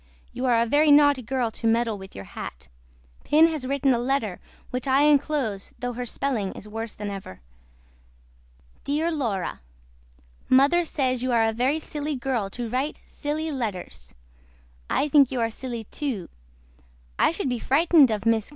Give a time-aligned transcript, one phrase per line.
[0.33, 2.69] YOU ARE A VERY NAUGHTY GIRL TO MEDDLE WITH YOUR HAT.
[3.23, 4.39] PIN HAS WRITTEN A LETTER
[4.71, 7.39] WHICH I ENCLOSE THOUGH HER SPELLING IS WORSE THAN EVER.
[8.83, 9.59] DEAR LAURA
[10.49, 14.15] MOTHER SAYS YOU ARE A VERY SILY GIRL TO RITE SUCH SILY LETTERS
[14.89, 16.29] I THINK YOU ARE SILY TO
[17.19, 18.49] I SHOOD BE FRITENED OF MRS.